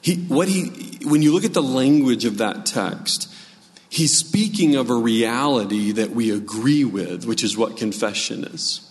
[0.02, 3.34] He, what he, when you look at the language of that text,
[3.94, 8.82] he's speaking of a reality that we agree with, which is what confession is.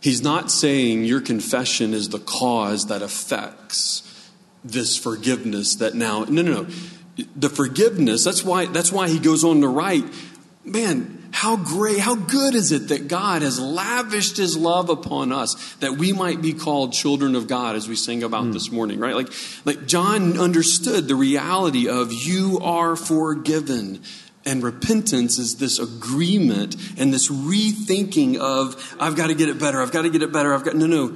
[0.00, 4.04] He's not saying your confession is the cause that affects
[4.62, 6.66] this forgiveness that now no no no
[7.36, 10.02] the forgiveness that's why that's why he goes on to write
[10.64, 15.76] man how great how good is it that god has lavished his love upon us
[15.76, 18.52] that we might be called children of god as we sing about mm.
[18.52, 19.32] this morning right like
[19.64, 24.02] like john understood the reality of you are forgiven
[24.46, 29.82] and repentance is this agreement and this rethinking of i've got to get it better
[29.82, 31.14] i've got to get it better i've got no no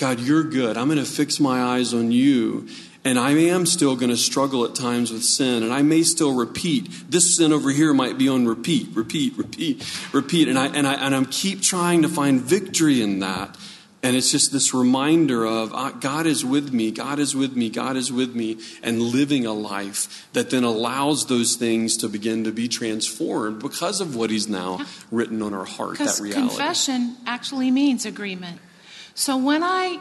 [0.00, 0.78] God, you're good.
[0.78, 2.66] I'm going to fix my eyes on you.
[3.04, 6.34] And I am still going to struggle at times with sin, and I may still
[6.34, 6.90] repeat.
[7.08, 10.48] This sin over here might be on repeat, repeat, repeat, repeat.
[10.48, 13.56] And I and I and I'm keep trying to find victory in that.
[14.02, 17.68] And it's just this reminder of uh, God is with me, God is with me,
[17.68, 22.44] God is with me, and living a life that then allows those things to begin
[22.44, 24.80] to be transformed because of what He's now
[25.10, 25.98] written on our heart.
[25.98, 26.48] That Because reality.
[26.48, 28.58] confession actually means agreement.
[29.14, 30.00] So when I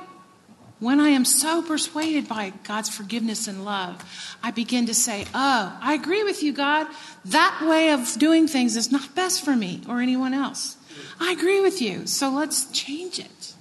[0.80, 4.02] when I am so persuaded by God's forgiveness and love,
[4.42, 6.88] I begin to say, "Oh, I agree with you, God.
[7.26, 10.78] That way of doing things is not best for me or anyone else.
[11.20, 12.08] I agree with you.
[12.08, 13.56] So let's change it."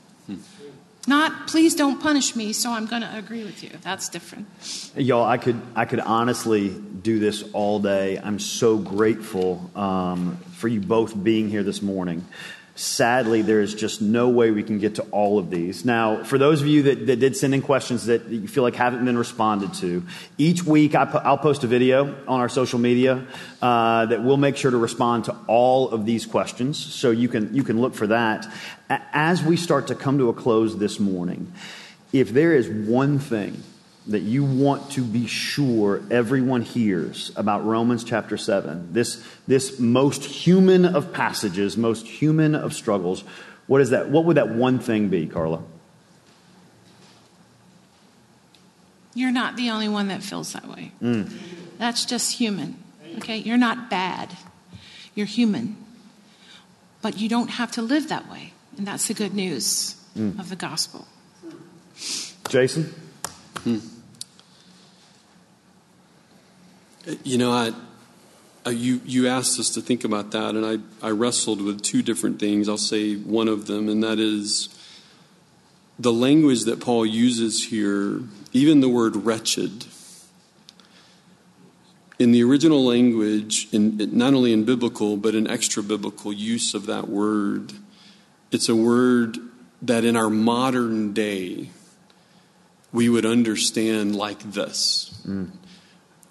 [1.09, 3.71] Not, please don't punish me, so I'm going to agree with you.
[3.81, 4.47] That's different.
[4.95, 8.19] Y'all, I could I could honestly do this all day.
[8.23, 12.27] I'm so grateful um, for you both being here this morning.
[12.79, 15.85] Sadly, there is just no way we can get to all of these.
[15.85, 18.77] Now, for those of you that, that did send in questions that you feel like
[18.77, 20.05] haven't been responded to,
[20.39, 23.27] each week I po- I'll post a video on our social media
[23.61, 26.79] uh, that will make sure to respond to all of these questions.
[26.79, 28.47] So you can you can look for that.
[28.89, 31.53] As we start to come to a close this morning,
[32.13, 33.61] if there is one thing
[34.09, 40.25] that you want to be sure everyone hears about Romans chapter 7, this, this most
[40.25, 43.23] human of passages, most human of struggles,
[43.67, 44.09] what is that?
[44.09, 45.63] What would that one thing be, Carla?
[49.15, 50.93] You're not the only one that feels that way.
[51.03, 51.31] Mm.
[51.77, 52.83] That's just human.
[53.19, 53.37] Okay?
[53.37, 54.35] You're not bad.
[55.15, 55.77] You're human.
[57.03, 58.55] But you don't have to live that way.
[58.79, 60.39] And that's the good news mm.
[60.39, 61.07] of the gospel.
[62.49, 62.85] Jason?
[63.65, 63.79] Hmm.
[67.25, 67.73] You know, I,
[68.67, 72.03] I, you, you asked us to think about that, and I, I wrestled with two
[72.03, 72.69] different things.
[72.69, 74.69] I'll say one of them, and that is
[75.99, 79.87] the language that Paul uses here, even the word wretched.
[82.19, 86.87] In the original language, in, not only in biblical, but in extra biblical use of
[86.87, 87.73] that word,
[88.51, 89.39] it's a word
[89.83, 91.71] that in our modern day
[92.93, 95.51] we would understand like this mm.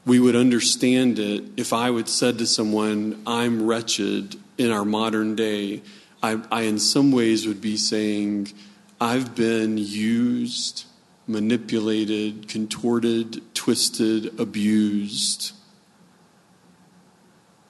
[0.07, 5.35] We would understand it if I would said to someone, I'm wretched in our modern
[5.35, 5.81] day.
[6.23, 8.53] I, I, in some ways, would be saying,
[9.01, 10.85] I've been used,
[11.27, 15.51] manipulated, contorted, twisted, abused.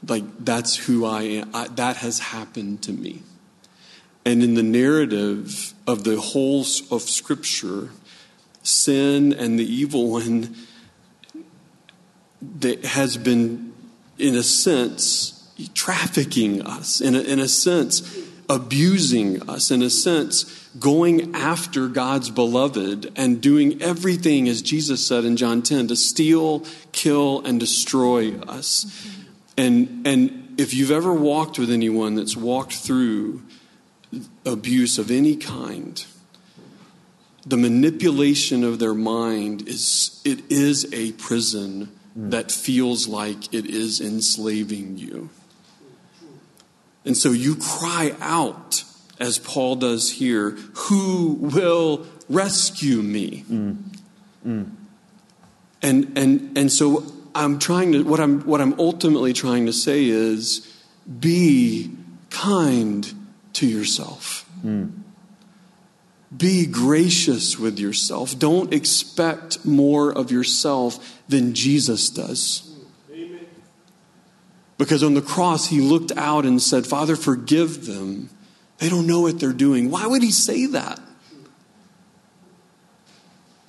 [0.07, 1.49] Like, that's who I am.
[1.55, 3.23] I, that has happened to me.
[4.23, 6.61] And in the narrative of the whole
[6.91, 7.89] of Scripture,
[8.61, 10.55] sin and the evil one
[12.59, 13.73] that has been,
[14.17, 15.33] in a sense,
[15.73, 18.17] trafficking us, in a, in a sense,
[18.49, 25.25] abusing us, in a sense, going after God's beloved and doing everything, as Jesus said
[25.25, 28.85] in John 10, to steal, kill, and destroy us.
[29.57, 33.41] And, and if you've ever walked with anyone that's walked through
[34.45, 36.05] abuse of any kind,
[37.45, 44.01] the manipulation of their mind is it is a prison that feels like it is
[44.01, 45.29] enslaving you.
[47.05, 48.83] And so you cry out,
[49.19, 53.45] as Paul does here, Who will rescue me?
[53.49, 53.77] Mm.
[54.45, 54.71] Mm.
[55.81, 57.03] And, and, and so
[57.35, 60.83] I'm trying to, what I'm, what I'm ultimately trying to say is
[61.19, 61.91] be
[62.31, 63.13] kind
[63.53, 64.49] to yourself.
[64.65, 64.91] Mm.
[66.35, 68.37] Be gracious with yourself.
[68.37, 72.63] Don't expect more of yourself than Jesus does.
[74.77, 78.29] Because on the cross, he looked out and said, Father, forgive them.
[78.77, 79.89] They don't know what they're doing.
[79.89, 80.99] Why would he say that?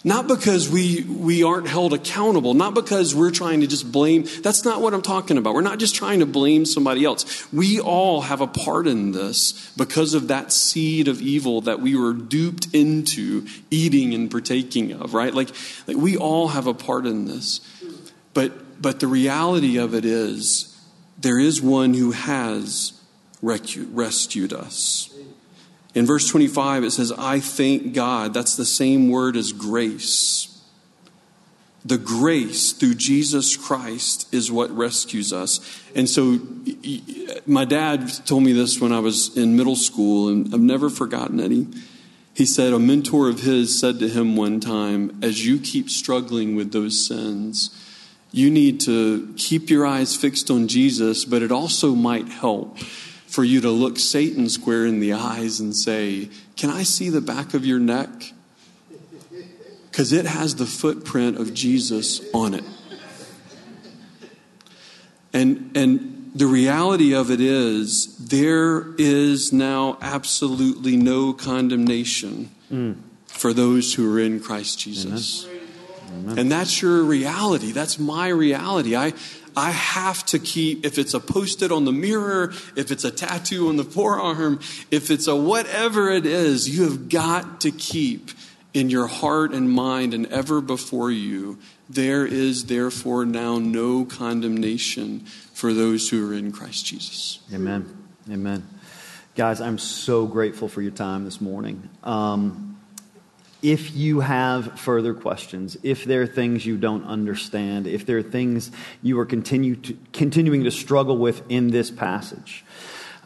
[0.05, 4.27] Not because we, we aren't held accountable, not because we're trying to just blame.
[4.43, 5.55] That's not what I'm talking about.
[5.55, 7.53] We're not just trying to blame somebody else.
[7.53, 11.97] We all have a part in this because of that seed of evil that we
[11.97, 15.35] were duped into eating and partaking of, right?
[15.35, 15.49] Like,
[15.89, 17.61] like we all have a part in this.
[18.35, 20.81] But, but the reality of it is,
[21.19, 22.93] there is one who has
[23.43, 25.13] rescued us.
[25.95, 28.35] In verse 25, it says, I thank God.
[28.35, 30.55] That's the same word as grace.
[31.85, 35.83] The grace through Jesus Christ is what rescues us.
[35.95, 36.41] And so,
[37.47, 41.39] my dad told me this when I was in middle school, and I've never forgotten.
[41.51, 41.67] He,
[42.35, 46.57] he said, a mentor of his said to him one time, As you keep struggling
[46.57, 47.71] with those sins,
[48.31, 52.77] you need to keep your eyes fixed on Jesus, but it also might help
[53.29, 57.21] for you to look Satan square in the eyes and say, Can I see the
[57.21, 58.09] back of your neck?
[59.91, 62.65] Because it has the footprint of Jesus on it.
[65.33, 72.97] And, and the reality of it is, there is now absolutely no condemnation mm.
[73.27, 75.47] for those who are in Christ Jesus.
[76.11, 76.39] Amen.
[76.39, 77.73] And that's your reality.
[77.73, 78.97] That's my reality.
[78.97, 79.13] I,
[79.59, 83.11] I have to keep, if it's a post it on the mirror, if it's a
[83.11, 88.31] tattoo on the forearm, if it's a whatever it is, you have got to keep
[88.73, 91.59] in your heart and mind and ever before you.
[91.91, 95.21] There is therefore now no condemnation
[95.53, 97.41] for those who are in Christ Jesus.
[97.53, 97.97] Amen.
[98.31, 98.67] Amen.
[99.35, 101.89] Guys, I'm so grateful for your time this morning.
[102.05, 102.68] Um,
[103.63, 108.23] if you have further questions, if there are things you don't understand, if there are
[108.23, 108.71] things
[109.03, 112.65] you are continue to, continuing to struggle with in this passage,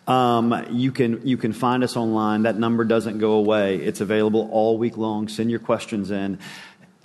[0.07, 2.43] um, you can you can find us online.
[2.43, 3.77] That number doesn't go away.
[3.77, 5.29] It's available all week long.
[5.29, 6.39] Send your questions in.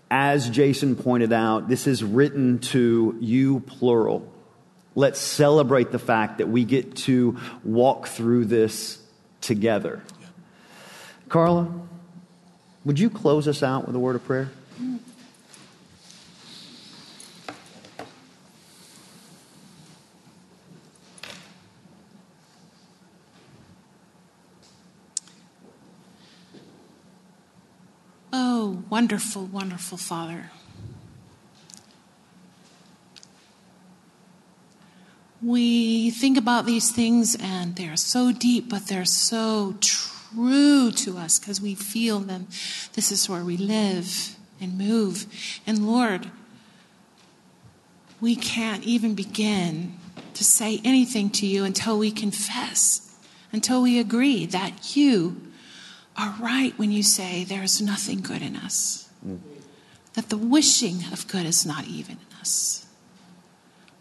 [0.10, 4.32] As Jason pointed out, this is written to you plural.
[4.96, 9.00] Let's celebrate the fact that we get to walk through this
[9.42, 10.02] together.
[11.30, 11.70] Carla,
[12.88, 14.50] would you close us out with a word of prayer?
[28.32, 30.52] Oh, wonderful, wonderful Father.
[35.42, 41.18] We think about these things and they're so deep, but they're so true true to
[41.18, 42.48] us because we feel them.
[42.94, 45.26] This is where we live and move.
[45.66, 46.32] And Lord,
[48.20, 49.94] we can't even begin
[50.34, 53.16] to say anything to you until we confess,
[53.52, 55.42] until we agree that you
[56.16, 59.40] are right when you say there is nothing good in us, mm.
[60.14, 62.88] that the wishing of good is not even in us.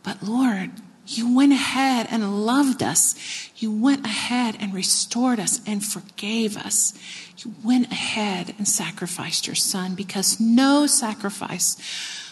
[0.03, 0.70] But Lord,
[1.07, 3.15] you went ahead and loved us.
[3.57, 6.95] You went ahead and restored us and forgave us.
[7.39, 11.77] You went ahead and sacrificed your son because no sacrifice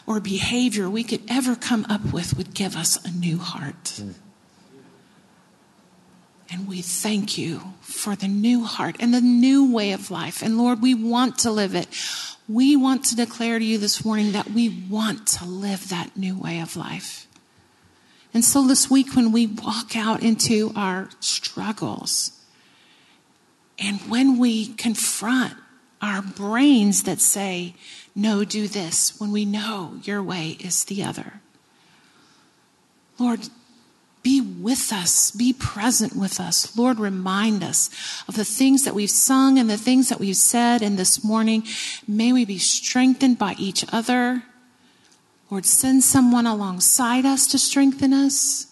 [0.06, 3.84] or behavior we could ever come up with would give us a new heart.
[3.84, 4.14] Mm.
[6.50, 10.42] And we thank you for the new heart and the new way of life.
[10.42, 11.88] And Lord, we want to live it.
[12.48, 16.38] We want to declare to you this morning that we want to live that new
[16.38, 17.26] way of life.
[18.34, 22.32] And so this week, when we walk out into our struggles,
[23.78, 25.54] and when we confront
[26.02, 27.74] our brains that say,
[28.14, 31.40] no, do this, when we know your way is the other.
[33.18, 33.48] Lord,
[34.22, 36.76] be with us, be present with us.
[36.76, 37.90] Lord, remind us
[38.26, 40.82] of the things that we've sung and the things that we've said.
[40.82, 41.64] And this morning,
[42.08, 44.42] may we be strengthened by each other.
[45.50, 48.66] Lord, send someone alongside us to strengthen us.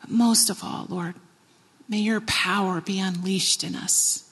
[0.00, 1.14] But most of all, Lord,
[1.88, 4.30] may your power be unleashed in us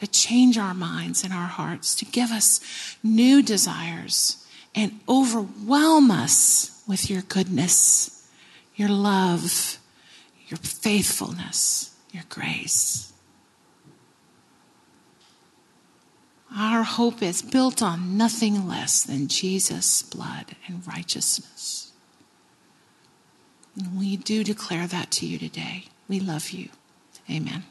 [0.00, 2.60] to change our minds and our hearts, to give us
[3.02, 8.28] new desires and overwhelm us with your goodness,
[8.76, 9.78] your love,
[10.48, 13.13] your faithfulness, your grace.
[16.56, 21.92] Our hope is built on nothing less than Jesus' blood and righteousness.
[23.76, 25.86] And we do declare that to you today.
[26.08, 26.68] We love you.
[27.28, 27.64] Amen.